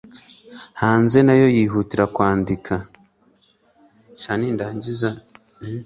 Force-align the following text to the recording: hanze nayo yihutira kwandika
hanze 0.81 1.17
nayo 1.23 1.47
yihutira 1.55 2.05
kwandika 2.15 2.73